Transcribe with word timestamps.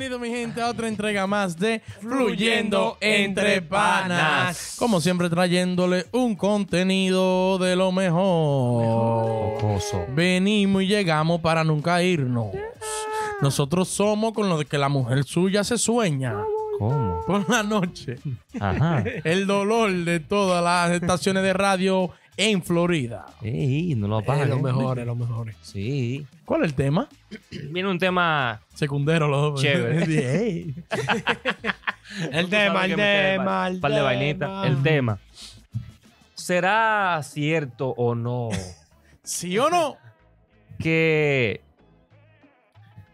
Bienvenido, 0.00 0.18
mi 0.18 0.30
gente, 0.30 0.62
a 0.62 0.70
otra 0.70 0.88
entrega 0.88 1.26
más 1.26 1.58
de 1.58 1.82
Fluyendo 2.00 2.96
entre 3.02 3.60
Panas. 3.60 4.76
Como 4.78 4.98
siempre, 4.98 5.28
trayéndole 5.28 6.06
un 6.12 6.36
contenido 6.36 7.58
de 7.58 7.76
lo 7.76 7.92
mejor. 7.92 9.58
Venimos 10.14 10.84
y 10.84 10.86
llegamos 10.86 11.42
para 11.42 11.64
nunca 11.64 12.02
irnos. 12.02 12.46
Nosotros 13.42 13.88
somos 13.88 14.32
con 14.32 14.48
lo 14.48 14.56
de 14.56 14.64
que 14.64 14.78
la 14.78 14.88
mujer 14.88 15.22
suya 15.24 15.64
se 15.64 15.76
sueña. 15.76 16.34
¿Cómo? 16.78 17.20
Por 17.26 17.50
la 17.50 17.62
noche. 17.62 18.16
Ajá. 18.58 19.04
El 19.24 19.46
dolor 19.46 19.92
de 19.92 20.18
todas 20.18 20.64
las 20.64 20.92
estaciones 20.92 21.42
de 21.42 21.52
radio 21.52 22.10
en 22.48 22.62
Florida. 22.62 23.26
Ey, 23.42 23.94
no 23.96 24.08
lo 24.08 24.20
Es 24.20 24.24
apagues. 24.24 24.48
los 24.48 24.62
mejores, 24.62 25.06
los 25.06 25.16
mejores. 25.16 25.56
Sí. 25.62 26.26
¿Cuál 26.44 26.62
es 26.62 26.68
el 26.68 26.74
tema? 26.74 27.08
Viene 27.70 27.88
un 27.90 27.98
tema. 27.98 28.60
Secundero, 28.74 29.28
los 29.28 29.52
dos. 29.52 29.60
Chévere. 29.62 30.66
El 32.32 32.48
tema, 32.48 32.86
el 32.86 32.96
tema, 32.96 33.68
el 33.68 33.78
par 33.78 33.92
de 33.92 34.00
vainitas. 34.00 34.66
El 34.66 34.82
tema. 34.82 35.18
¿Será 36.34 37.20
cierto 37.22 37.90
o 37.90 38.16
no 38.16 38.48
¿Sí 39.22 39.56
o 39.58 39.70
no? 39.70 39.96
que 40.78 41.60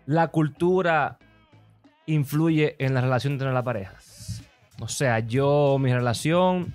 la 0.07 0.29
cultura 0.29 1.19
influye 2.07 2.77
en 2.79 2.95
la 2.95 3.03
relación 3.03 3.35
entre 3.35 3.53
las 3.53 3.65
parejas? 3.65 4.43
O 4.81 4.89
sea, 4.89 5.19
yo, 5.19 5.77
mi 5.79 5.93
relación 5.93 6.75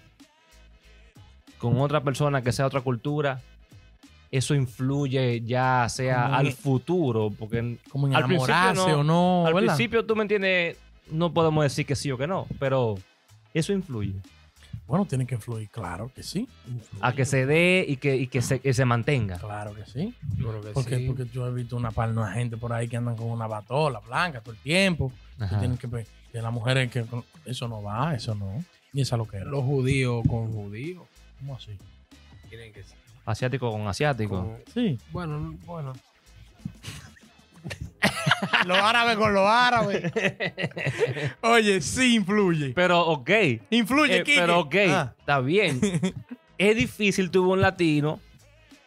con 1.62 1.80
otra 1.80 2.02
persona 2.02 2.42
que 2.42 2.52
sea 2.52 2.66
otra 2.66 2.82
cultura, 2.82 3.40
eso 4.32 4.56
influye 4.56 5.42
ya 5.42 5.88
sea 5.90 6.24
Como 6.24 6.28
en- 6.40 6.48
al 6.48 6.52
futuro, 6.54 7.32
porque 7.38 7.78
Como 7.90 8.08
en 8.08 8.16
Al 8.16 8.26
principio 8.26 8.54
enamorarse 8.54 8.92
no. 8.92 9.00
o 9.00 9.04
no, 9.04 9.48
al 9.48 9.54
¿verdad? 9.54 9.76
principio 9.76 10.06
tú 10.06 10.16
me 10.16 10.24
entiendes, 10.24 10.78
no 11.12 11.34
podemos 11.34 11.64
decir 11.64 11.86
que 11.86 11.96
sí 11.96 12.12
o 12.12 12.18
que 12.18 12.28
no, 12.28 12.48
pero 12.60 12.96
eso 13.54 13.74
influye 13.74 14.16
Bueno, 14.88 15.06
tiene 15.06 15.26
que 15.26 15.38
fluir, 15.38 15.70
claro 15.70 16.12
que 16.16 16.24
sí. 16.24 16.48
a 17.02 17.14
que 17.14 17.26
se 17.26 17.46
dé 17.46 17.86
y 17.88 17.98
que, 17.98 18.16
y 18.18 18.28
que, 18.28 18.42
se, 18.42 18.60
que 18.60 18.74
se 18.74 18.84
mantenga. 18.86 19.38
Claro 19.38 19.74
que 19.74 19.86
sí. 19.86 20.14
Yo 20.38 20.50
creo 20.50 20.62
que 20.62 20.70
Porque, 20.72 20.98
sí. 20.98 21.06
porque 21.08 21.26
yo 21.34 21.48
he 21.48 21.54
visto 21.54 21.76
una 21.78 21.92
par 21.92 22.14
de 22.14 22.34
gente 22.34 22.58
por 22.58 22.74
ahí 22.74 22.88
que 22.90 22.98
andan 22.98 23.16
con 23.16 23.28
una 23.28 23.48
batola 23.48 24.00
blanca 24.00 24.42
todo 24.42 24.54
el 24.54 24.60
tiempo. 24.60 25.12
Que 25.40 25.46
tienen 25.58 25.78
que 25.78 25.88
ver. 25.88 26.08
Que 26.32 26.42
las 26.42 26.52
mujeres 26.54 26.92
que. 26.92 27.06
Eso 27.46 27.68
no 27.70 27.82
va, 27.82 28.16
eso 28.16 28.36
no. 28.36 28.64
Y 28.94 29.02
esa 29.02 29.16
lo 29.18 29.26
que 29.28 29.38
era. 29.38 29.46
Los 29.46 29.64
judíos 29.64 30.24
con 30.28 30.52
judíos. 30.52 31.04
¿Cómo 31.42 31.56
así? 31.56 31.72
Tienen 32.50 32.72
que 32.72 32.84
ser. 32.84 32.98
Asiático 33.26 33.70
con 33.72 33.86
asiático. 33.88 34.38
con- 34.42 34.58
Sí. 34.74 34.98
Bueno, 35.12 35.56
bueno. 35.66 35.94
los 38.66 38.78
árabes 38.78 39.18
con 39.18 39.34
los 39.34 39.46
árabes. 39.48 40.12
Oye, 41.42 41.82
sí 41.82 42.16
influye. 42.16 42.70
Pero 42.74 43.02
ok. 43.02 43.30
Influye, 43.70 44.18
Eh, 44.18 44.24
Kike. 44.24 44.40
pero 44.40 44.60
ok, 44.62 44.76
Ah, 44.90 45.14
está 45.20 45.40
bien. 45.40 45.80
es 46.58 46.76
difícil 46.76 47.30
tuvo 47.32 47.54
un 47.54 47.62
latino 47.62 48.20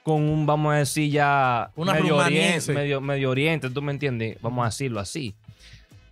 con 0.02 0.22
un, 0.22 0.44
vamos 0.46 0.74
a 0.74 0.78
decir 0.78 1.10
ya, 1.10 1.70
Una 1.76 1.92
medio, 1.94 2.10
rumaniense. 2.10 2.72
oriente, 2.72 2.74
medio, 2.74 3.00
medio 3.00 3.30
oriente, 3.30 3.70
tú 3.70 3.80
me 3.82 3.92
entiendes, 3.92 4.36
vamos 4.42 4.62
a 4.64 4.66
decirlo 4.66 5.00
así. 5.00 5.34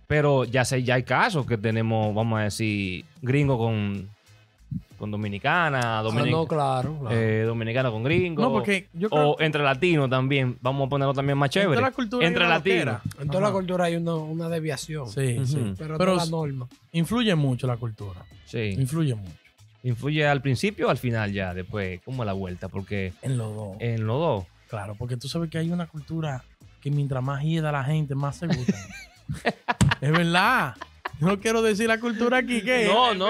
Pero 0.07 0.45
ya 0.45 0.65
sé, 0.65 0.83
ya 0.83 0.95
hay 0.95 1.03
casos 1.03 1.45
que 1.45 1.57
tenemos, 1.57 2.13
vamos 2.15 2.39
a 2.39 2.43
decir, 2.43 3.05
gringo 3.21 3.57
con, 3.57 4.09
con 5.03 5.11
dominicana, 5.11 5.99
Ah, 5.99 6.01
dominic- 6.01 6.31
no, 6.31 6.47
claro. 6.47 6.97
claro. 7.01 7.13
eh, 7.13 7.43
dominicano 7.43 7.91
con 7.91 8.03
gringo. 8.03 8.41
no, 8.41 8.51
porque 8.53 8.87
yo 8.93 9.09
creo 9.09 9.31
o 9.31 9.41
entre 9.41 9.61
latinos 9.61 10.09
también, 10.09 10.57
vamos 10.61 10.87
a 10.87 10.89
ponerlo 10.89 11.13
también 11.13 11.37
más 11.37 11.49
chévere. 11.49 11.73
toda 11.75 11.81
la 11.89 11.91
cultura 11.91 12.25
entre 12.25 12.47
latinos. 12.47 13.01
en 13.19 13.27
toda 13.27 13.41
la 13.43 13.51
cultura 13.51 13.83
hay 13.85 13.97
una, 13.97 14.15
una 14.15 14.47
desviación. 14.47 15.09
Sí, 15.09 15.45
sí. 15.45 15.73
Pero, 15.77 15.97
Pero 15.97 16.13
toda 16.13 16.23
la 16.25 16.31
norma. 16.31 16.67
influye 16.93 17.35
mucho 17.35 17.67
la 17.67 17.75
cultura. 17.75 18.21
Sí. 18.45 18.75
Influye 18.79 19.13
mucho. 19.13 19.35
Influye 19.83 20.25
al 20.25 20.41
principio 20.41 20.87
o 20.87 20.89
al 20.89 20.97
final 20.97 21.33
ya, 21.33 21.53
después, 21.53 21.99
como 22.05 22.23
a 22.23 22.25
la 22.25 22.31
vuelta, 22.31 22.69
porque 22.69 23.11
En 23.21 23.37
los 23.37 23.53
dos. 23.53 23.75
en 23.81 24.07
los 24.07 24.17
dos. 24.17 24.45
Claro, 24.69 24.95
porque 24.97 25.17
tú 25.17 25.27
sabes 25.27 25.49
que 25.49 25.57
hay 25.57 25.69
una 25.69 25.87
cultura 25.87 26.45
que 26.79 26.89
mientras 26.91 27.21
más 27.21 27.43
hieda 27.43 27.73
la 27.73 27.83
gente, 27.83 28.15
más 28.15 28.37
se 28.37 28.47
gusta. 28.47 28.73
es 30.01 30.11
verdad. 30.11 30.75
No 31.23 31.39
quiero 31.39 31.61
decir 31.61 31.87
la 31.87 31.99
cultura 31.99 32.37
aquí 32.39 32.61
que 32.61 32.85
No, 32.85 33.13
no. 33.13 33.27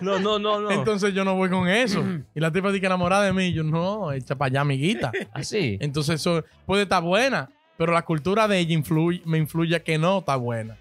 No, 0.00 0.18
no, 0.18 0.18
no, 0.18 0.38
no, 0.38 0.60
no. 0.60 0.70
Entonces 0.70 1.12
yo 1.14 1.24
no 1.24 1.34
voy 1.34 1.48
con 1.50 1.68
eso. 1.68 2.04
Y 2.34 2.40
la 2.40 2.50
tipa 2.52 2.68
dice 2.68 2.80
que 2.80 2.86
enamorada 2.86 3.24
de 3.24 3.32
mí. 3.32 3.52
Yo 3.52 3.62
no, 3.62 4.12
echa 4.12 4.36
para 4.36 4.48
allá, 4.48 4.60
amiguita. 4.62 5.12
Así. 5.32 5.78
Entonces 5.80 6.20
eso 6.20 6.44
puede 6.64 6.84
estar 6.84 7.02
buena, 7.02 7.48
pero 7.76 7.92
la 7.92 8.02
cultura 8.02 8.46
de 8.48 8.58
ella 8.58 8.74
influye, 8.74 9.22
me 9.24 9.38
influye 9.38 9.76
a 9.76 9.80
que 9.80 9.98
no 9.98 10.18
está 10.18 10.36
buena. 10.36 10.76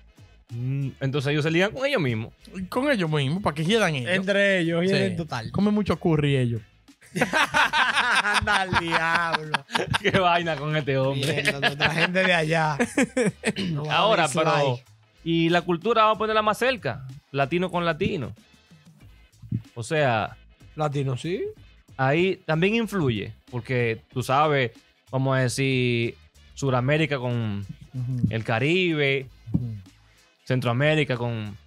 Mm, 0.50 0.90
Entonces 1.00 1.32
ellos 1.32 1.44
se 1.44 1.50
ligan 1.52 1.72
con 1.72 1.86
ellos 1.86 2.02
mismos. 2.02 2.32
Con 2.70 2.90
ellos 2.92 3.10
mismos, 3.10 3.42
para 3.42 3.56
que 3.56 3.66
hiedan 3.66 3.96
ellos. 3.96 4.12
Entre 4.12 4.60
ellos 4.60 4.84
y 4.86 4.90
Sí. 4.90 4.96
en 4.96 5.18
total. 5.18 5.52
Come 5.52 5.72
mucho 5.72 6.00
curry 6.00 6.38
ellos. 6.38 6.62
Anda 8.24 8.62
al 8.62 8.72
diablo. 8.80 9.66
Qué 10.02 10.12
vaina 10.12 10.56
con 10.58 10.76
este 10.76 10.98
hombre. 10.98 11.44
Nuestra 11.60 11.90
gente 11.92 12.24
de 12.24 12.34
allá. 12.34 12.78
No 13.72 13.90
Ahora, 13.90 14.28
pero. 14.34 14.80
Y 15.26 15.50
la 15.50 15.64
cultura 15.64 16.04
vamos 16.04 16.18
a 16.18 16.20
ponerla 16.20 16.44
más 16.44 16.60
cerca. 16.60 17.08
Latino 17.32 17.72
con 17.72 17.84
latino. 17.84 18.32
O 19.74 19.82
sea, 19.82 20.38
Latino, 20.76 21.18
sí. 21.18 21.44
ahí 21.98 22.36
también 22.46 22.76
influye. 22.76 23.34
Porque 23.50 24.04
tú 24.14 24.22
sabes, 24.22 24.72
vamos 25.10 25.36
a 25.36 25.40
decir, 25.42 26.14
Suramérica 26.54 27.18
con 27.18 27.66
el 28.30 28.44
Caribe, 28.44 29.28
Centroamérica 30.44 31.18
con. 31.18 31.58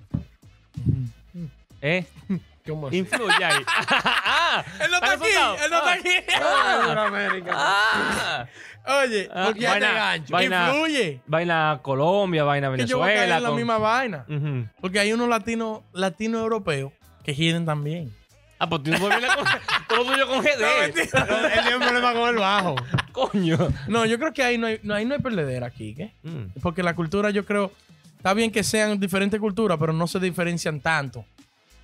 ¿Eh? 1.82 2.06
¿Cómo 2.68 2.88
así? 2.88 2.98
Influye 2.98 3.44
ahí. 3.44 3.62
Ah, 4.50 4.64
Él 4.80 4.90
no 4.90 4.96
está 4.96 5.12
aquí, 5.12 5.24
él 5.64 5.70
no 5.70 5.76
está 5.76 5.92
aquí. 5.92 6.08
Ah, 6.40 7.46
ah. 7.52 8.46
Oye, 9.04 9.28
Ah, 9.32 9.44
porque 9.46 9.66
vaina- 9.66 9.92
gancho. 9.92 10.32
vaina- 10.32 10.68
influye. 10.70 11.20
Vaina 11.26 11.78
Colombia, 11.82 12.44
vaina 12.44 12.74
Que 12.74 12.86
yo 12.86 12.98
voy 12.98 13.04
a 13.10 13.14
caer 13.14 13.18
Venezuela. 13.28 13.36
en 13.36 13.42
la 13.42 13.48
con- 13.50 13.56
misma 13.56 13.78
vaina. 13.78 14.24
Porque 14.80 14.98
hay 15.00 15.12
unos 15.12 15.28
latinos 15.28 15.80
latinos 15.92 16.40
europeos 16.40 16.92
que 17.24 17.34
hieden 17.34 17.66
también. 17.66 18.14
Ah, 18.58 18.68
pues 18.68 18.82
tú 18.82 18.90
no 18.90 18.98
vienes 19.08 19.34
con 19.36 19.44
todo 19.88 20.04
tuyo 20.04 20.26
con 20.26 20.40
GD. 20.40 20.84
Él 20.86 20.92
tiene 20.94 21.76
un 21.76 21.82
problema 21.82 22.12
con 22.14 22.28
el 22.30 22.36
bajo. 22.36 22.74
Coño. 23.12 23.56
No, 23.86 24.04
yo 24.06 24.18
creo 24.18 24.32
que 24.32 24.42
ahí 24.42 24.56
no 24.58 24.66
hay, 24.66 24.80
no, 24.82 24.94
ahí 24.94 25.04
no 25.04 25.14
hay 25.14 25.20
perdedera 25.20 25.66
aquí, 25.66 25.94
¿qué? 25.94 26.14
Mm. 26.22 26.58
Porque 26.62 26.82
la 26.82 26.94
cultura, 26.94 27.30
yo 27.30 27.44
creo, 27.44 27.70
está 28.16 28.32
bien 28.34 28.50
que 28.50 28.64
sean 28.64 28.98
diferentes 28.98 29.38
culturas, 29.38 29.76
pero 29.78 29.92
no 29.92 30.06
se 30.06 30.18
diferencian 30.18 30.80
tanto. 30.80 31.24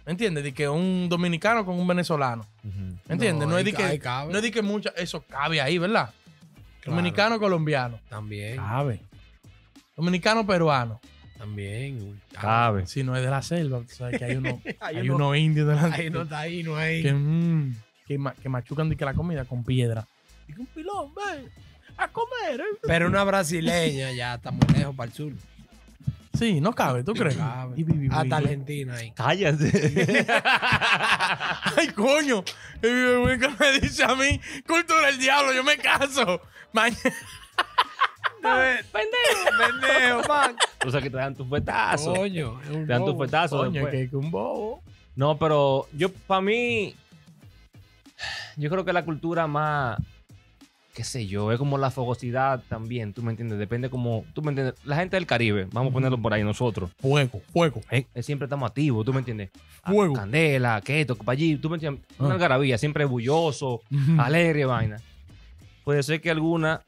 ¿Me 0.06 0.12
entiendes? 0.12 0.44
De 0.44 0.53
que 0.53 0.69
un 0.69 1.09
dominicano 1.09 1.65
con 1.65 1.78
un 1.78 1.87
venezolano. 1.87 2.47
¿Me 2.62 3.15
entiendes? 3.15 3.47
No, 3.47 3.53
No, 3.53 3.59
es 3.59 3.65
de 3.65 3.72
que, 3.72 3.98
no 4.31 4.37
es 4.37 4.42
de 4.42 4.50
que 4.50 4.60
mucha, 4.62 4.91
eso 4.97 5.22
cabe 5.28 5.60
ahí, 5.60 5.78
¿verdad? 5.78 6.10
Claro. 6.81 6.97
Dominicano 6.97 7.38
colombiano. 7.38 7.98
También. 8.10 8.56
Cabe. 8.56 9.00
Dominicano 9.97 10.47
peruano. 10.47 11.00
También. 11.38 12.20
Cabe. 12.32 12.87
Si 12.87 13.03
no 13.03 13.16
es 13.16 13.22
de 13.25 13.31
la 13.31 13.42
selva, 13.42 13.81
tú 13.81 13.94
sabes 13.94 14.19
que 14.19 14.25
hay, 14.25 14.37
uno, 14.37 14.60
Hay 14.81 14.97
hay 14.97 15.09
uno- 15.09 15.16
unos 15.28 15.37
indios 15.38 15.66
de 15.69 15.75
la 15.75 15.84
Ahí 15.94 16.10
no 16.10 16.22
está 16.22 16.41
ahí, 16.41 16.62
no 16.62 16.76
hay. 16.76 17.03
que, 17.03 17.12
mm, 17.12 17.76
que, 18.06 18.19
ma- 18.19 18.34
que 18.34 18.48
machucan 18.48 18.88
de 18.88 18.97
que 18.97 19.04
la 19.04 19.15
comida 19.15 19.44
con 19.44 19.65
piedra. 19.65 20.06
Y 20.48 20.53
un 20.60 20.66
pilón, 20.66 21.12
ven, 21.15 21.48
a 21.97 22.09
comer. 22.09 22.60
eh. 22.60 22.78
Pero 22.82 23.06
una 23.09 23.25
brasileña 23.25 24.12
ya 24.12 24.34
está 24.34 24.50
muy 24.50 24.66
lejos 24.76 24.94
para 24.94 25.09
el 25.09 25.15
sur. 25.15 25.32
Sí, 26.39 26.61
no 26.61 26.72
cabe, 26.75 27.05
¿tú 27.05 27.12
crees? 27.15 27.37
Cabe. 27.37 27.75
Y, 27.77 27.83
y- 27.83 28.06
y- 28.06 28.09
Hasta 28.11 28.27
y- 28.27 28.33
Argentina 28.33 28.95
ahí. 28.95 29.12
Cállate. 29.12 30.27
Ay, 31.77 31.89
coño. 31.95 32.42
Y 32.83 32.86
mi 32.86 33.16
muñeca 33.19 33.51
me 33.59 33.81
dice 33.81 34.04
a 34.04 34.15
mí, 34.15 34.41
cultura 34.66 35.07
del 35.07 35.19
diablo, 35.19 35.53
yo 35.53 35.63
me 35.65 35.77
caso. 35.78 36.41
Mañana. 36.72 36.98
Pendejo. 38.42 39.59
Pendejo, 39.59 40.28
man. 40.28 40.57
O 40.86 40.91
sea 40.91 41.01
que 41.01 41.09
te 41.10 41.16
dan 41.16 41.34
tu 41.34 41.45
fuetazo. 41.47 42.13
Coño. 42.15 42.60
es 42.63 42.69
un 42.71 42.87
Te 42.87 42.92
dan 42.92 43.01
tu 43.01 43.07
bobo. 43.07 43.16
fuetazo 43.19 43.59
Coño, 43.59 43.72
después. 43.72 43.92
que, 43.92 44.10
que 44.10 44.16
un 44.16 44.30
bobo. 44.30 44.83
No, 45.16 45.39
pero 45.39 45.89
yo, 45.92 46.13
para 46.13 46.41
mí, 46.41 46.95
yo 48.57 48.69
creo 48.71 48.84
que 48.84 48.92
la 48.92 49.04
cultura 49.04 49.47
más, 49.47 49.98
qué 50.94 51.02
sé 51.04 51.26
yo, 51.26 51.50
es 51.52 51.58
como 51.58 51.76
la 51.76 51.91
fogosidad 51.91 52.62
también, 52.68 53.12
tú 53.12 53.22
me 53.22 53.30
entiendes, 53.32 53.58
depende 53.58 53.91
como, 53.91 54.24
tú 54.32 54.42
me 54.42 54.50
entiendes, 54.50 54.74
la 54.84 54.94
gente 54.96 55.16
del 55.16 55.26
Caribe, 55.26 55.66
vamos 55.72 55.91
a 55.91 55.92
ponerlo 55.94 56.16
por 56.22 56.32
ahí 56.32 56.44
nosotros, 56.44 56.91
Fuego, 57.00 57.42
fuego. 57.52 57.80
eh, 57.91 58.06
eh, 58.14 58.22
siempre 58.22 58.46
estamos 58.46 58.68
activos, 58.68 59.04
tú 59.04 59.12
me 59.12 59.18
entiendes. 59.18 59.50
Ah, 59.82 59.91
Fuego. 59.91 60.14
Candela, 60.14 60.80
keto, 60.82 61.16
para 61.16 61.32
allí, 61.32 61.56
tú 61.56 61.68
me 61.68 61.76
entiendes, 61.76 62.04
una 62.18 62.30
Ah. 62.30 62.32
algarabía, 62.34 62.78
siempre 62.78 63.04
bulloso, 63.04 63.82
alegre, 64.18 64.64
vaina. 64.66 64.98
Puede 65.84 66.02
ser 66.04 66.20
que 66.20 66.30
alguna 66.30 66.80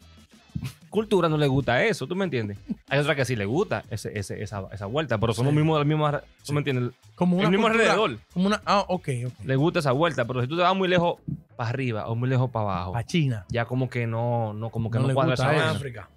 cultura 0.88 1.28
no 1.28 1.36
le 1.36 1.46
gusta 1.46 1.84
eso, 1.84 2.06
¿tú 2.06 2.16
me 2.16 2.24
entiendes? 2.24 2.56
Hay 2.88 2.98
otra 3.00 3.14
que 3.14 3.24
sí 3.24 3.36
le 3.36 3.44
gusta 3.44 3.82
ese, 3.90 4.18
ese- 4.18 4.42
esa, 4.42 4.66
esa 4.72 4.86
vuelta, 4.86 5.18
pero 5.18 5.34
son 5.34 5.42
Sí. 5.44 5.46
los 5.48 5.54
mismos, 5.54 5.78
las 5.78 5.86
mismas, 5.86 6.22
¿tú 6.44 6.52
me 6.52 6.60
entiendes? 6.60 6.94
Como 7.14 7.36
una 7.36 7.46
El 7.46 7.50
mismo 7.50 7.66
cultura- 7.66 7.92
alrededor. 7.92 8.18
Como 8.32 8.46
una. 8.46 8.62
Ah, 8.64 8.84
ok, 8.88 9.08
ok. 9.26 9.32
Le 9.44 9.56
gusta 9.56 9.80
esa 9.80 9.92
vuelta, 9.92 10.24
pero 10.24 10.40
si 10.40 10.46
tú 10.48 10.56
te 10.56 10.62
vas 10.62 10.74
muy 10.76 10.88
lejos 10.88 11.16
para 11.56 11.70
arriba 11.70 12.06
o 12.08 12.14
muy 12.14 12.28
lejos 12.28 12.50
para 12.50 12.64
abajo, 12.64 12.92
Pa' 12.92 13.04
China. 13.04 13.44
ya 13.48 13.64
como 13.64 13.88
que 13.90 14.06
no, 14.06 14.52
no 14.52 14.70
como 14.70 14.90
que 14.90 14.98
No 14.98 15.02
no, 15.02 15.08
le 15.08 15.14
cuadra 15.14 15.32
gusta 15.32 15.44
esa 15.44 15.52
En 15.54 15.58
vaina. 15.60 15.72
África. 15.76 16.10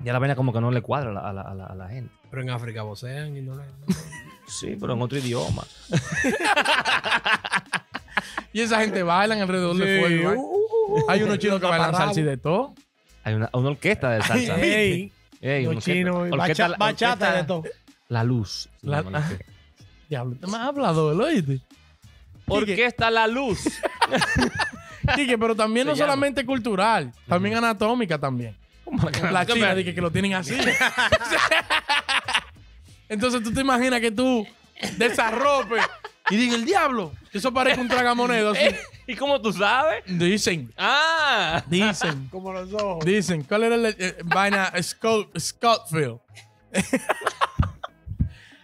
Ya 0.00 0.12
la 0.12 0.18
vaina 0.18 0.34
como 0.36 0.52
que 0.52 0.60
no 0.60 0.70
le 0.70 0.82
cuadra 0.82 1.10
a 1.10 1.12
la, 1.12 1.20
a 1.20 1.32
la- 1.32 1.42
a 1.42 1.54
la- 1.54 1.66
a 1.66 1.74
la 1.74 1.88
gente. 1.88 2.12
Pero 2.30 2.42
en 2.42 2.50
África 2.50 2.82
vocean 2.82 3.36
y 3.36 3.40
no 3.42 3.54
le. 3.56 3.62
Sí, 4.48 4.76
pero 4.80 4.92
en 4.94 5.02
otro 5.02 5.18
idioma. 5.18 5.62
Y 8.52 8.60
esa 8.60 8.80
gente 8.80 9.02
baila 9.02 9.34
alrededor 9.34 9.76
de 9.76 9.84
Sí, 9.96 10.00
fuego. 10.00 10.30
¿eh? 10.32 10.36
uh, 10.36 10.40
uh, 10.40 11.00
uh, 11.00 11.10
Hay 11.10 11.22
unos 11.24 11.38
chinos 11.38 11.58
que 11.60 11.66
bailan 11.66 11.92
salsa 11.94 12.20
y 12.20 12.22
de 12.22 12.36
todo. 12.36 12.74
Hay 13.24 13.34
una, 13.34 13.50
una 13.52 13.70
orquesta 13.70 14.10
de 14.10 14.22
salsa. 14.22 14.60
Ey, 14.60 15.12
Ey, 15.40 15.64
los 15.66 15.82
chinos, 15.84 16.14
orquesta- 16.30 16.36
bacha- 16.36 16.76
bachata 16.78 17.12
orquesta- 17.26 17.32
de 17.34 17.44
todo. 17.44 17.62
La 18.08 18.22
luz. 18.22 18.68
La-. 18.82 19.02
Diablo, 20.08 20.36
te 20.36 20.46
me 20.46 20.56
has 20.56 20.62
hablado, 20.68 21.12
¿lo 21.14 21.24
oíste? 21.24 21.60
Orquesta 22.46 23.10
La 23.10 23.26
Luz. 23.26 23.58
Quique, 25.14 25.36
pero 25.38 25.54
también 25.54 25.86
Se 25.86 25.90
no 25.90 25.96
llama. 25.96 26.12
solamente 26.12 26.44
cultural, 26.46 27.12
también 27.28 27.56
anatómica 27.56 28.18
también. 28.18 28.56
La 29.30 29.44
china 29.46 29.74
dice 29.74 29.94
que 29.94 30.00
lo 30.00 30.10
tienen 30.10 30.34
así. 30.34 30.56
Entonces 33.08 33.42
tú 33.42 33.52
te 33.52 33.60
imaginas 33.60 34.00
que 34.00 34.10
tú 34.10 34.46
desarropes 34.96 35.84
y 36.30 36.36
diga 36.36 36.54
el 36.54 36.64
diablo, 36.64 37.12
que 37.30 37.38
eso 37.38 37.52
parece 37.52 37.80
un 37.80 37.88
tragamonedo 37.88 38.52
así. 38.52 38.74
¿Y 39.06 39.14
cómo 39.14 39.40
tú 39.42 39.52
sabes? 39.52 40.02
Dicen, 40.06 40.72
Ah. 40.78 41.62
dicen, 41.66 42.28
Como 42.30 42.52
los 42.52 42.72
ojos. 42.72 43.04
dicen. 43.04 43.42
¿Cuál 43.42 43.64
era 43.64 43.74
el 43.74 43.86
eh, 43.98 44.16
vaina? 44.24 44.72
Scott, 44.82 45.38
Scottfield. 45.38 46.18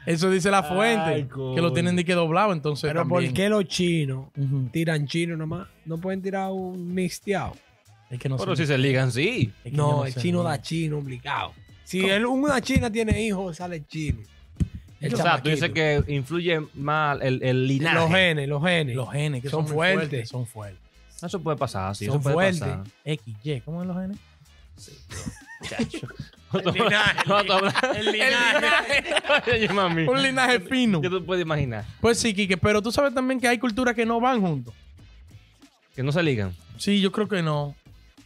Eso 0.06 0.30
dice 0.30 0.50
la 0.50 0.62
fuente, 0.62 1.10
Ay, 1.10 1.28
que 1.54 1.60
lo 1.60 1.72
tienen 1.72 1.94
de 1.96 2.04
que 2.04 2.14
doblado, 2.14 2.52
entonces 2.52 2.88
Pero 2.88 3.06
¿por 3.06 3.18
también. 3.18 3.34
qué 3.34 3.48
los 3.48 3.64
chinos 3.66 4.28
tiran 4.72 5.06
chino 5.06 5.36
nomás? 5.36 5.68
No 5.84 5.98
pueden 5.98 6.22
tirar 6.22 6.50
un 6.50 6.94
mixteado. 6.94 7.52
Es 8.08 8.18
que 8.18 8.28
no 8.28 8.36
Pero 8.38 8.56
si 8.56 8.66
se 8.66 8.76
ligan, 8.78 9.12
sí. 9.12 9.52
Es 9.64 9.70
que 9.70 9.76
yo 9.76 9.76
No, 9.76 10.04
el 10.06 10.14
chino 10.14 10.38
no. 10.42 10.48
da 10.48 10.60
chino 10.60 10.98
obligado. 10.98 11.52
Si 11.84 12.08
él- 12.08 12.24
una 12.26 12.60
china 12.60 12.90
tiene 12.90 13.22
hijos, 13.22 13.56
sale 13.58 13.84
chino. 13.86 14.20
El 15.00 15.14
o 15.14 15.16
sea, 15.16 15.40
tú 15.42 15.48
dices 15.48 15.70
que 15.70 16.02
influye 16.08 16.60
mal 16.74 17.22
el, 17.22 17.42
el 17.42 17.66
linaje. 17.66 17.94
Los 17.96 18.10
genes, 18.10 18.48
los 18.48 18.62
genes. 18.62 18.96
Los 18.96 19.10
genes 19.12 19.42
que 19.42 19.48
Son 19.48 19.66
fuertes. 19.66 20.28
Son 20.28 20.46
fuertes. 20.46 20.80
Eso 21.22 21.40
puede 21.40 21.56
pasar, 21.56 21.94
sí. 21.94 22.06
Son 22.06 22.14
eso 22.16 22.22
puede 22.22 22.34
fuertes. 22.34 22.60
pasar. 22.60 22.84
X, 23.04 23.34
Y, 23.44 23.60
¿cómo 23.60 23.82
es 23.82 23.88
los 23.88 23.96
genes? 23.96 24.18
El 26.52 26.72
linaje, 26.74 27.22
el 27.94 28.12
linaje. 28.12 29.68
Un 30.08 30.22
linaje 30.22 30.58
fino. 30.60 31.00
¿Qué 31.00 31.08
tú 31.08 31.24
puedes 31.24 31.42
imaginar? 31.44 31.84
Pues 32.00 32.18
sí, 32.18 32.34
Kike, 32.34 32.56
pero 32.56 32.82
tú 32.82 32.90
sabes 32.90 33.14
también 33.14 33.38
que 33.38 33.46
hay 33.46 33.58
culturas 33.58 33.94
que 33.94 34.04
no 34.04 34.20
van 34.20 34.40
juntos. 34.40 34.74
Que 35.94 36.02
no 36.02 36.10
se 36.10 36.22
ligan. 36.22 36.52
Sí, 36.76 37.00
yo 37.00 37.12
creo 37.12 37.28
que 37.28 37.40
no. 37.42 37.76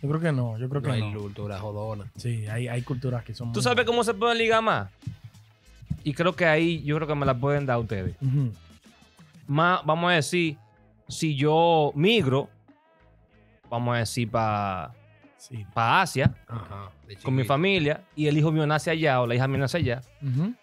Yo 0.01 0.09
creo 0.09 0.21
que 0.21 0.33
no, 0.33 0.57
yo 0.59 0.69
creo 0.71 0.81
que 0.81 0.89
No 0.89 0.95
hay 0.95 1.13
no. 1.13 1.21
cultura 1.21 1.59
jodona. 1.59 2.05
Sí, 2.17 2.47
hay, 2.47 2.69
hay 2.69 2.83
culturas 2.83 3.25
que 3.25 3.35
son 3.35 3.49
¿Tú 3.53 3.59
muy- 3.61 3.63
sabes 3.65 3.85
cómo 3.85 4.03
se 4.05 4.15
pueden 4.15 4.39
ligar 4.39 4.63
más? 4.63 4.89
Y 6.03 6.15
creo 6.15 6.35
que 6.35 6.47
ahí 6.47 6.83
yo 6.83 6.97
creo 6.97 7.09
que 7.09 7.15
me 7.15 7.27
la 7.27 7.35
pueden 7.35 7.67
dar 7.67 7.79
ustedes. 7.79 8.15
Más, 9.47 9.81
vamos 9.85 10.11
a 10.11 10.15
decir, 10.15 10.57
si 11.09 11.37
yo 11.37 11.93
migro, 11.95 12.49
vamos 13.71 13.95
a 13.97 13.99
decir 13.99 14.31
para 14.31 14.93
Sí. 15.49 15.67
Asia, 15.75 16.35
Ajá. 16.49 16.91
de 17.07 17.17
con 17.17 17.35
mi 17.35 17.45
familia, 17.45 18.01
y 18.17 18.27
el 18.29 18.39
hijo 18.39 18.51
mío 18.51 18.67
nace 18.67 18.91
allá 18.91 19.21
o 19.21 19.27
la 19.27 19.35
hija 19.35 19.47
mía 19.47 19.59
nace 19.59 19.77
allá, 19.79 20.01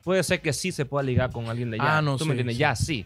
puede 0.03 0.23
ser 0.23 0.41
que 0.41 0.53
sí 0.53 0.71
se 0.71 0.85
pueda 0.85 1.03
ligar 1.03 1.31
con 1.31 1.47
alguien 1.49 1.69
de 1.71 1.77
allá. 1.79 1.97
Ah, 1.97 2.01
no, 2.01 2.17
¿Tú 2.17 2.23
sí, 2.23 2.29
me 2.29 2.41
entiendes? 2.41 2.55
sí. 2.55 2.59
Ya 2.59 2.75
sí. 2.75 3.05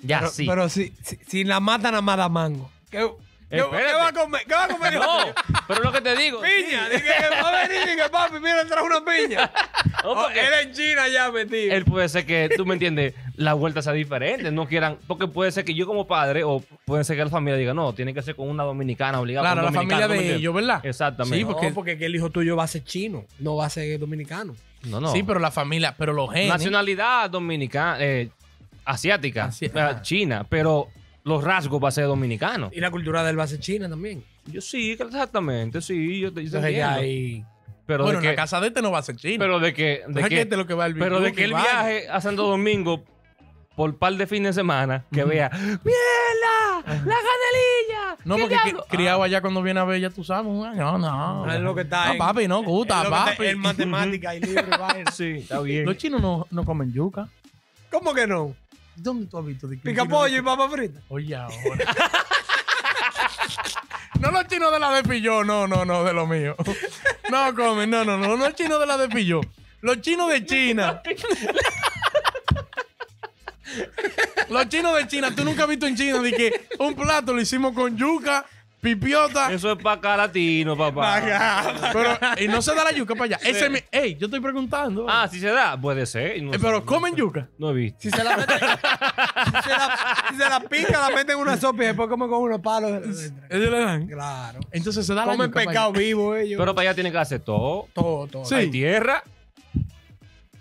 Ya 0.00 0.18
Pero, 0.20 0.30
sí. 0.30 0.46
pero 0.46 0.68
si, 0.68 0.92
si, 1.02 1.16
si 1.26 1.44
la 1.44 1.58
matan 1.58 1.94
a 1.94 2.00
mada 2.00 2.28
mango. 2.28 2.70
¿Qué, 2.90 3.10
qué, 3.50 3.60
va 3.62 4.08
a 4.08 4.12
comer? 4.12 4.42
¿Qué 4.46 4.54
va 4.54 4.64
a 4.64 4.68
comer? 4.68 4.94
no, 4.94 5.18
pero 5.66 5.82
lo 5.82 5.90
que 5.90 6.00
te 6.00 6.14
digo. 6.16 6.40
Piña. 6.40 6.88
Dije 6.90 7.02
que 7.02 7.42
va 7.42 7.48
a 7.62 7.66
venir 7.68 7.94
y 7.94 7.96
que 7.96 8.08
papi, 8.10 8.34
mira, 8.38 8.64
trajo 8.66 8.86
una 8.86 9.00
piña. 9.04 9.50
No, 10.04 10.12
Oh, 10.12 10.28
él 10.28 10.38
en 10.62 10.72
China 10.72 11.08
ya 11.08 11.32
metido. 11.32 11.74
él 11.74 11.84
puede 11.84 12.08
ser 12.08 12.24
que, 12.26 12.50
tú 12.56 12.64
me 12.64 12.74
entiendes, 12.74 13.14
la 13.36 13.54
vuelta 13.54 13.82
sea 13.82 13.92
diferente. 13.92 14.50
No 14.50 14.66
quieran, 14.66 14.98
porque 15.06 15.28
puede 15.28 15.52
ser 15.52 15.64
que 15.64 15.74
yo 15.74 15.86
como 15.86 16.06
padre, 16.06 16.42
o 16.44 16.62
puede 16.84 17.04
ser 17.04 17.16
que 17.16 17.24
la 17.24 17.30
familia 17.30 17.56
diga, 17.58 17.74
no, 17.74 17.92
tiene 17.94 18.14
que 18.14 18.22
ser 18.22 18.34
con 18.34 18.48
una 18.48 18.64
dominicana 18.64 19.20
obligada. 19.20 19.52
Claro, 19.52 19.62
la 19.62 19.72
familia 19.72 20.06
dominicano, 20.06 20.14
¿tú 20.14 20.20
me 20.20 20.28
de 20.28 20.34
ellos, 20.36 20.54
¿verdad? 20.54 20.80
Exactamente. 20.86 21.36
Sí, 21.36 21.44
No, 21.44 21.50
porque- 21.52 21.70
porque, 21.72 21.98
que 21.98 22.06
el 22.06 22.16
hijo 22.16 22.30
tuyo 22.30 22.56
va 22.56 22.64
a 22.64 22.68
ser 22.68 22.84
chino, 22.84 23.24
no 23.38 23.56
va 23.56 23.66
a 23.66 23.70
ser 23.70 23.98
dominicano. 23.98 24.54
No, 24.84 25.00
no. 25.00 25.12
Sí, 25.12 25.22
pero 25.22 25.40
la 25.40 25.50
familia, 25.50 25.94
pero 25.96 26.12
los 26.12 26.30
genes. 26.32 26.48
Nacionalidad 26.48 27.28
dominicana, 27.30 27.98
eh, 28.00 28.30
asiática, 28.84 29.46
Asi- 29.46 29.70
china, 30.02 30.46
pero 30.48 30.88
los 31.24 31.42
rasgos 31.42 31.82
va 31.82 31.88
a 31.88 31.92
ser 31.92 32.06
dominicano. 32.06 32.70
Y 32.72 32.80
la 32.80 32.90
cultura 32.90 33.24
de 33.24 33.30
él 33.30 33.38
va 33.38 33.44
a 33.44 33.48
ser 33.48 33.58
china 33.58 33.88
también. 33.88 34.22
Yo 34.46 34.60
sí, 34.60 34.92
exactamente, 34.92 35.80
sí, 35.80 36.20
yo 36.20 36.32
te 36.32 36.44
yo 36.44 36.60
te 36.60 36.82
ahí... 36.82 37.44
Pero 37.84 38.02
bueno, 38.02 38.18
de 38.20 38.26
en 38.26 38.30
que, 38.30 38.36
la 38.36 38.42
casa 38.42 38.60
de 38.60 38.66
este 38.68 38.82
no 38.82 38.90
va 38.90 38.98
a 38.98 39.02
ser 39.02 39.14
chino. 39.16 39.38
pero 39.38 39.60
de 39.60 39.72
que, 39.72 40.02
de 40.08 40.22
que 40.24 40.28
que, 40.28 40.40
este 40.40 40.54
es 40.54 40.58
lo 40.58 40.66
que 40.66 40.74
va 40.74 40.86
el 40.86 40.96
pero 40.96 41.20
de 41.20 41.32
que 41.32 41.44
el 41.44 41.52
el 41.52 41.56
viaje 41.56 42.08
a 42.08 42.20
Santo 42.20 42.42
Domingo 42.42 43.04
por 43.76 43.96
par 43.96 44.14
de 44.14 44.26
fines 44.26 44.54
de 44.56 44.60
semana, 44.60 45.04
que 45.12 45.24
vea, 45.24 45.50
¡mierda! 45.52 45.76
¡La 46.86 46.94
canelilla! 46.96 48.16
No, 48.24 48.36
¿Qué 48.36 48.42
porque 48.42 48.54
diablo?" 48.64 48.84
cri- 48.84 48.88
criado 48.88 49.22
allá 49.22 49.40
cuando 49.40 49.62
viene 49.62 49.80
a 49.80 49.84
ver, 49.84 50.00
ya 50.00 50.10
tú 50.10 50.24
sabes. 50.24 50.50
No, 50.50 50.98
no. 50.98 51.52
Es 51.52 51.60
lo 51.60 51.74
que 51.74 51.82
está 51.82 52.06
No, 52.06 52.12
en- 52.12 52.18
papi, 52.18 52.48
no 52.48 52.62
gusta, 52.62 53.02
es 53.02 53.08
papi. 53.08 53.46
En 53.46 53.58
matemática 53.58 54.34
y. 54.34 54.40
Ah, 54.72 54.94
sí, 55.12 55.38
está 55.42 55.60
bien. 55.60 55.84
Los 55.84 55.96
chinos 55.98 56.20
no, 56.22 56.46
no 56.50 56.64
comen 56.64 56.92
yuca. 56.92 57.28
¿Cómo 57.90 58.14
que 58.14 58.26
no? 58.26 58.54
¿Dónde 58.96 59.26
tú 59.26 59.38
has 59.38 59.44
visto? 59.46 59.68
Pica 59.82 60.04
pollo 60.06 60.38
y 60.38 60.42
papa 60.42 60.68
frita. 60.70 61.00
Oye, 61.08 61.36
ahora. 61.36 61.54
no 64.20 64.30
los 64.30 64.46
chinos 64.48 64.72
de 64.72 64.78
la 64.80 64.90
de 64.92 65.02
Pilló, 65.02 65.44
no, 65.44 65.66
no, 65.66 65.84
no, 65.84 66.04
de 66.04 66.12
lo 66.12 66.26
mío. 66.26 66.56
No 67.30 67.52
comen, 67.56 67.90
no, 67.90 68.04
no, 68.04 68.16
no, 68.16 68.28
no 68.28 68.36
los 68.36 68.54
chinos 68.54 68.78
de 68.78 68.86
la 68.86 68.96
de 68.96 69.08
Pilló. 69.08 69.40
Los 69.80 70.00
chinos 70.00 70.30
de 70.30 70.46
China. 70.46 71.02
los 74.50 74.68
chinos 74.68 74.96
de 74.96 75.06
China, 75.06 75.34
tú 75.34 75.44
nunca 75.44 75.62
has 75.64 75.68
visto 75.68 75.86
en 75.86 75.96
China 75.96 76.20
de 76.20 76.32
que 76.32 76.66
un 76.78 76.94
plato 76.94 77.32
lo 77.32 77.40
hicimos 77.40 77.72
con 77.74 77.96
yuca, 77.96 78.44
pipiota, 78.80 79.50
Eso 79.52 79.72
es 79.72 79.82
para 79.82 79.96
acá 79.96 80.16
latino, 80.16 80.76
papá. 80.76 81.20
pero 81.92 82.16
y 82.40 82.46
no 82.46 82.62
se 82.62 82.72
da 82.74 82.84
la 82.84 82.92
yuca 82.92 83.14
para 83.14 83.24
allá. 83.36 83.38
Ese 83.42 83.68
mi- 83.68 83.80
ey, 83.90 84.16
yo 84.16 84.26
estoy 84.26 84.38
preguntando. 84.40 85.06
Ah, 85.08 85.26
si 85.28 85.40
se 85.40 85.48
da, 85.48 85.80
puede 85.80 86.06
ser. 86.06 86.40
no 86.42 86.50
Eh, 86.50 86.54
sé, 86.54 86.58
pero 86.60 86.78
no 86.80 86.86
comen 86.86 87.16
yuca. 87.16 87.48
No 87.58 87.70
he 87.70 87.74
visto. 87.74 87.98
Si 88.02 88.10
se 88.10 88.22
la 88.22 88.36
meten, 88.36 88.58
si 88.58 89.62
se 89.62 89.70
la, 89.70 90.24
si 90.30 90.36
se 90.36 90.48
la 90.48 90.60
pica, 90.60 91.00
la 91.00 91.08
meten 91.10 91.30
en 91.36 91.38
una 91.42 91.56
sopa 91.56 91.82
y 91.82 91.86
después 91.86 92.08
comen 92.08 92.28
con 92.28 92.42
unos 92.42 92.60
palos. 92.60 92.92
Ellos 93.50 93.70
le 93.70 93.78
dan. 93.80 94.06
Claro. 94.06 94.60
Entonces 94.70 95.04
se 95.04 95.14
da 95.14 95.24
la 95.26 95.32
Comen 95.32 95.48
yuca 95.48 95.60
pescado 95.64 95.92
vivo 95.92 96.36
ellos. 96.36 96.58
Pero 96.58 96.74
para 96.74 96.88
allá 96.90 96.94
tiene 96.94 97.10
que 97.10 97.18
hacer 97.18 97.40
todo. 97.40 97.88
todo, 97.92 98.26
todo. 98.28 98.44
Sí. 98.44 98.54
Hay 98.54 98.70
tierra. 98.70 99.22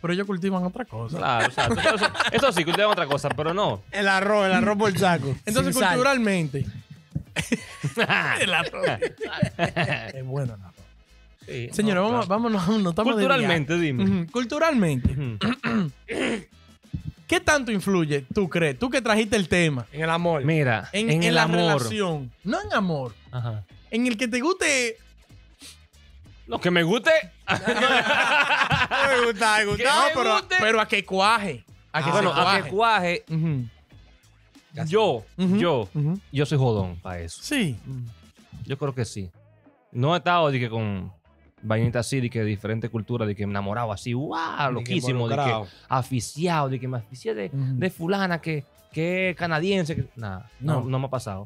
Pero 0.06 0.14
ellos 0.14 0.28
cultivan 0.28 0.64
otra 0.64 0.86
cosa. 0.86 1.18
Claro, 1.18 1.46
exacto. 1.48 1.76
Pero 1.84 1.96
Eso, 1.96 2.06
eso 2.32 2.52
sí, 2.52 2.64
cultivan 2.64 2.92
otra 2.92 3.08
cosa, 3.08 3.28
pero 3.30 3.56
no. 3.56 3.82
El 3.92 4.08
arroz, 4.08 4.46
el 4.46 4.54
arroz 4.54 4.78
por 4.78 4.96
saco. 5.00 5.36
Entonces, 5.48 5.74
Sin 5.74 5.82
sal. 5.82 5.94
culturalmente. 5.96 6.64
el 8.42 8.54
arroz. 8.54 8.86
es 10.14 10.24
bueno 10.26 10.54
el 10.54 10.62
arroz. 10.62 10.76
Sí, 11.48 11.70
Señores, 11.74 12.04
no, 12.04 12.10
vamos, 12.12 12.26
claro. 12.28 12.42
vámonos, 12.44 12.68
no 12.84 12.90
estamos 12.92 13.16
de 13.18 13.24
Culturalmente, 13.24 13.80
dime. 13.80 14.04
Ujú, 14.04 14.32
Culturalmente. 14.32 15.16
¿Qué 17.28 17.40
tanto 17.40 17.72
influye, 17.72 18.26
tú 18.34 18.48
crees? 18.48 18.78
Tú 18.78 18.92
que 18.92 19.02
trajiste 19.02 19.36
el 19.36 19.48
tema. 19.50 19.88
En 19.92 20.02
el 20.04 20.10
amor. 20.12 20.44
Mira, 20.46 20.88
En, 20.92 21.10
en, 21.10 21.18
en 21.18 21.24
el 21.30 21.36
la 21.36 21.44
amor. 21.44 21.58
relación. 21.58 22.32
No 22.44 22.62
en 22.62 22.72
amor. 22.74 23.16
Ajá. 23.32 23.64
En 23.90 24.06
el 24.06 24.18
que 24.18 24.28
te 24.28 24.40
guste. 24.40 24.98
Lo 26.46 26.62
que 26.62 26.70
me 26.70 26.84
guste. 26.84 27.10
Me 28.90 29.26
gusta, 29.32 29.58
me 29.60 29.66
gusta. 29.66 29.84
No, 29.84 30.02
pero, 30.14 30.38
pero 30.60 30.82
a 30.82 30.88
que 30.88 31.04
cuaje. 31.06 31.64
A 31.92 32.04
que 32.04 32.10
Ah, 32.10 32.14
bueno, 32.14 32.34
se 32.34 32.40
a 32.40 32.44
cuaje. 32.44 32.64
que 32.64 32.70
cuaje. 32.70 33.26
Yo, 34.88 35.24
yo, 35.38 35.88
yo 36.32 36.46
soy 36.46 36.58
jodón 36.58 37.00
para 37.02 37.20
eso. 37.22 37.42
Sí. 37.42 37.78
Yo 38.66 38.78
creo 38.78 38.94
que 38.94 39.06
sí. 39.06 39.32
No 39.92 40.14
he 40.14 40.18
estado 40.18 40.52
de 40.52 40.60
que 40.60 40.70
con 40.70 41.14
vainitas 41.62 42.06
así, 42.06 42.20
de 42.20 42.30
que 42.30 42.40
de 42.40 42.46
diferentes 42.46 42.90
culturas, 42.90 43.28
de 43.28 43.36
que 43.36 43.44
enamorado 43.44 43.92
así, 43.94 44.14
wow, 44.14 44.38
loquísimo, 44.72 45.30
de 45.30 45.36
que 45.38 45.64
aficiado, 45.88 46.68
de 46.70 46.80
que 46.80 46.88
me 46.90 46.98
aficié 46.98 47.34
de, 47.34 47.50
de 47.54 47.90
fulana 47.90 48.42
que, 48.42 48.66
que 48.92 49.30
es 49.30 49.36
canadiense. 49.38 49.96
que- 49.96 50.08
Nada, 50.18 50.50
no. 50.60 50.82
No. 50.82 50.90
no 50.90 51.00
me 51.00 51.06
ha 51.06 51.10
pasado. 51.10 51.46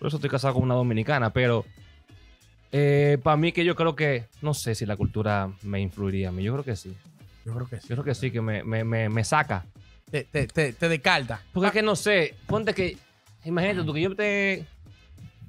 Por 0.00 0.08
eso 0.08 0.16
estoy 0.16 0.30
casado 0.30 0.54
con 0.54 0.64
una 0.64 0.74
dominicana, 0.74 1.30
pero 1.32 1.64
para 3.22 3.36
mí 3.36 3.52
que 3.52 3.64
yo 3.64 3.74
creo 3.74 3.96
que, 3.96 4.24
no 4.42 4.54
sé 4.54 4.74
si 4.74 4.86
la 4.86 4.96
cultura 4.96 5.50
me 5.62 5.80
influiría 5.80 6.28
a 6.28 6.32
mí, 6.32 6.42
yo 6.42 6.52
creo 6.52 6.64
que 6.64 6.76
sí. 6.76 6.94
Yo 7.44 7.54
creo 7.54 7.68
que 7.68 7.80
sí. 7.80 7.86
Yo 7.88 7.96
creo 7.96 8.04
que 8.04 8.14
sí, 8.14 8.30
que 8.30 8.40
me, 8.40 8.62
me, 8.64 8.84
me, 8.84 9.08
me 9.08 9.24
saca. 9.24 9.64
Te, 10.10 10.24
te, 10.24 10.46
te, 10.46 10.72
te 10.72 10.88
descarta. 10.88 11.40
Porque 11.52 11.68
es 11.68 11.72
que 11.72 11.82
no 11.82 11.96
sé, 11.96 12.34
ponte 12.46 12.74
que, 12.74 12.96
imagínate 13.44 13.84
tú 13.84 13.92
que 13.94 14.00
yo 14.00 14.10
esté 14.10 14.64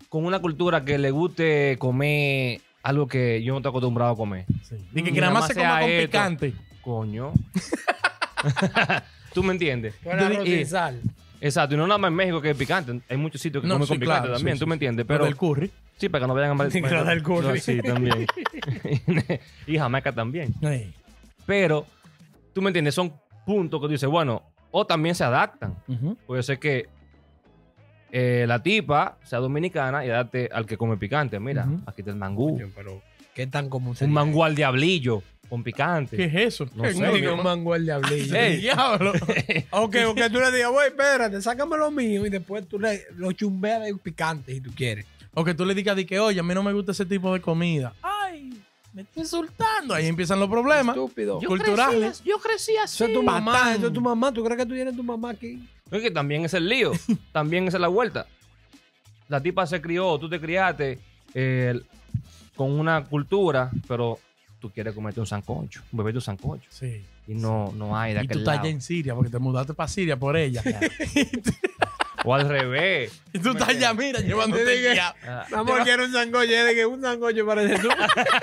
con 0.09 0.25
una 0.25 0.39
cultura 0.39 0.83
que 0.85 0.97
le 0.97 1.11
guste 1.11 1.77
comer 1.79 2.61
algo 2.83 3.07
que 3.07 3.41
yo 3.43 3.53
no 3.53 3.57
estoy 3.59 3.69
acostumbrado 3.69 4.11
a 4.13 4.15
comer. 4.15 4.45
Sí. 4.63 4.75
Y 4.93 5.03
que, 5.03 5.13
que 5.13 5.21
nada 5.21 5.33
más 5.33 5.47
se 5.47 5.55
coma 5.55 5.79
con 5.81 5.89
esto. 5.89 6.07
picante. 6.11 6.53
Coño. 6.81 7.33
¿Tú 9.33 9.43
me 9.43 9.53
entiendes? 9.53 9.95
Con 10.03 10.19
arroz 10.19 10.47
Y- 10.47 10.65
sal. 10.65 11.01
Exacto, 11.43 11.73
y 11.73 11.77
no 11.77 11.87
nada 11.87 11.97
más 11.97 12.09
en 12.09 12.15
México 12.15 12.39
que 12.39 12.51
es 12.51 12.57
picante. 12.57 13.01
Hay 13.09 13.17
muchos 13.17 13.41
sitios 13.41 13.63
que 13.63 13.67
No, 13.67 13.75
comen 13.75 13.87
sí, 13.87 13.93
con 13.93 13.99
picante 13.99 14.21
claro, 14.21 14.33
también, 14.35 14.55
sí, 14.57 14.59
¿tú 14.59 14.65
sí, 14.65 14.69
me 14.69 14.75
entiendes? 14.75 15.05
Pero 15.07 15.19
Pero 15.19 15.27
el 15.27 15.35
curry. 15.35 15.71
Sí, 16.01 16.09
para 16.09 16.23
que 16.23 16.27
no 16.29 16.33
vayan 16.33 16.59
a... 16.59 16.65
Dé 16.65 17.13
el 17.13 17.21
curry. 17.21 17.47
No, 17.47 17.55
Sí, 17.57 17.79
también. 17.79 18.25
y 19.67 19.77
Jamaica 19.77 20.11
también. 20.11 20.51
Pero, 21.45 21.85
tú 22.53 22.61
me 22.63 22.69
entiendes, 22.69 22.95
son 22.95 23.13
puntos 23.45 23.79
que 23.79 23.85
tú 23.85 23.91
dices, 23.91 24.09
bueno, 24.09 24.41
o 24.71 24.83
también 24.83 25.13
se 25.13 25.23
adaptan. 25.23 25.75
Ujú. 25.87 26.17
Puede 26.25 26.41
ser 26.41 26.57
que 26.57 26.89
eh, 28.11 28.45
la 28.47 28.63
tipa 28.63 29.19
sea 29.23 29.37
dominicana 29.37 30.03
y 30.03 30.07
date 30.07 30.49
al 30.51 30.65
que 30.65 30.75
come 30.75 30.97
picante. 30.97 31.39
Mira, 31.39 31.67
aquí 31.85 32.01
está 32.01 32.09
el 32.09 32.17
mangú. 32.17 32.59
Pero, 32.75 33.03
¿qué 33.35 33.45
tan 33.45 33.69
común 33.69 33.95
Un 34.01 34.11
mangú 34.11 34.43
al 34.43 34.55
diablillo 34.55 35.21
con 35.49 35.63
picante. 35.63 36.17
¿Qué 36.17 36.25
es 36.25 36.33
eso? 36.33 36.65
No 36.73 36.81
¿Qué 36.81 36.93
sé, 36.93 37.11
digo, 37.11 37.35
un 37.35 37.43
mango 37.43 37.73
al 37.75 37.85
diablillo. 37.85 38.35
¡Ey, 38.35 38.57
diablo! 38.61 39.13
Ok, 39.69 39.97
tú 40.31 40.39
le 40.39 40.51
digas, 40.51 40.71
güey, 40.71 40.87
espérate, 40.87 41.41
sácame 41.43 41.77
lo 41.77 41.91
mío 41.91 42.25
y 42.25 42.31
después 42.31 42.67
tú 42.67 42.79
le, 42.79 43.03
lo 43.17 43.31
chumbeas 43.33 43.83
de 43.83 43.93
picante 43.93 44.53
si 44.53 44.61
tú 44.61 44.71
quieres. 44.75 45.05
O 45.33 45.43
que 45.43 45.53
tú 45.53 45.65
le 45.65 45.73
digas 45.73 45.95
de 45.95 46.05
que, 46.05 46.19
oye, 46.19 46.39
a 46.39 46.43
mí 46.43 46.53
no 46.53 46.63
me 46.63 46.73
gusta 46.73 46.91
ese 46.91 47.05
tipo 47.05 47.33
de 47.33 47.41
comida. 47.41 47.93
¡Ay! 48.01 48.61
Me 48.93 49.03
está 49.03 49.21
insultando. 49.21 49.93
Ahí 49.93 50.07
empiezan 50.07 50.39
los 50.39 50.49
problemas 50.49 50.95
Estúpido. 50.95 51.39
culturales. 51.39 52.21
Yo 52.25 52.37
crecí 52.39 52.75
así. 52.75 52.95
Eso 52.95 53.05
es 53.05 53.13
tu 53.13 53.23
mamá, 53.23 53.73
eso 53.75 53.87
es 53.87 53.93
tu 53.93 54.01
mamá. 54.01 54.33
¿Tú 54.33 54.43
crees 54.43 54.57
que 54.57 54.65
tú 54.65 54.73
tienes 54.73 54.95
tu 54.95 55.03
mamá 55.03 55.29
aquí? 55.29 55.65
Es 55.89 56.01
que 56.01 56.11
también 56.11 56.43
es 56.43 56.53
el 56.53 56.67
lío. 56.67 56.91
también 57.31 57.67
es 57.67 57.73
la 57.73 57.87
vuelta. 57.87 58.27
La 59.29 59.41
tipa 59.41 59.65
se 59.65 59.81
crió, 59.81 60.17
tú 60.19 60.27
te 60.27 60.41
criaste 60.41 60.99
eh, 61.33 61.79
con 62.55 62.71
una 62.71 63.05
cultura, 63.05 63.71
pero 63.87 64.19
tú 64.59 64.69
quieres 64.69 64.93
comerte 64.93 65.21
un 65.21 65.25
sancocho, 65.25 65.81
un 65.93 65.97
bebé 65.97 66.11
un 66.11 66.21
sancocho. 66.21 66.67
Sí. 66.69 67.01
Y 67.27 67.35
no, 67.35 67.71
no 67.73 67.97
hay 67.97 68.13
de 68.13 68.23
Y 68.23 68.27
tú 68.27 68.31
aquel 68.33 68.39
estás 68.39 68.59
allá 68.59 68.69
en 68.69 68.81
Siria 68.81 69.15
porque 69.15 69.29
te 69.29 69.39
mudaste 69.39 69.73
para 69.73 69.87
Siria 69.87 70.17
por 70.17 70.35
ella. 70.35 70.61
O 72.23 72.35
al 72.35 72.47
revés. 72.47 73.19
y 73.33 73.39
tú 73.39 73.51
estás 73.51 73.69
allá, 73.69 73.93
mira, 73.93 74.19
llevándote 74.19 74.63
diablo. 74.77 75.15
Ah, 75.27 75.45
Mi 75.49 75.55
amor, 75.57 75.83
quiero 75.83 76.05
un 76.05 76.11
sancocho. 76.13 76.51
De 76.51 76.75
que 76.75 76.85
un 76.85 77.01
sancocho 77.01 77.45
parece 77.45 77.79
tú. 77.79 77.89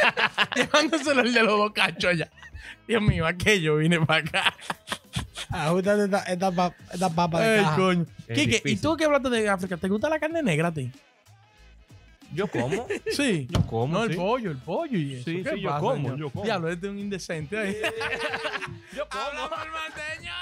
Llevándoselo 0.56 1.20
el 1.22 1.32
de 1.34 1.42
los 1.42 1.58
dos 1.58 1.72
cachos 1.72 2.10
allá. 2.10 2.30
Dios 2.86 3.02
mío, 3.02 3.26
aquello 3.26 3.76
vine 3.76 4.00
para 4.04 4.20
acá. 4.26 4.54
Ajustate 5.50 6.04
esta, 6.04 6.18
esta, 6.24 6.50
pa- 6.52 6.74
esta 6.92 7.08
papa 7.10 7.40
de 7.40 7.58
Ay, 7.58 7.64
caja. 7.64 7.76
coño. 7.76 8.06
Es 8.26 8.38
Quique, 8.38 8.42
¿y 8.42 8.46
difícil. 8.46 8.80
tú 8.80 8.96
que 8.96 9.04
hablaste 9.04 9.30
de 9.30 9.48
África? 9.48 9.76
¿Te 9.76 9.88
gusta 9.88 10.08
la 10.08 10.18
carne 10.18 10.42
negra 10.42 10.68
a 10.68 10.74
ti? 10.74 10.90
yo 12.34 12.46
como. 12.46 12.86
Sí. 13.12 13.46
Yo 13.50 13.64
como. 13.66 13.94
No, 13.98 14.04
el 14.04 14.10
sí. 14.10 14.16
pollo, 14.16 14.50
el 14.50 14.58
pollo 14.58 14.98
y 14.98 15.14
eso. 15.14 15.24
Sí, 15.24 15.42
¿Qué 15.42 15.50
sí, 15.54 15.60
yo 15.60 15.68
pasa, 15.70 15.80
como, 15.80 15.94
señor? 15.96 16.18
yo 16.18 16.30
como. 16.30 16.44
Diablo, 16.44 16.68
este 16.70 16.86
es 16.86 16.92
un 16.92 16.98
indecente 16.98 17.58
ahí. 17.58 17.76
Yo 18.94 19.08
como. 19.08 19.22
Hablamos 19.24 19.58
el 19.64 19.70
manteño. 19.70 20.32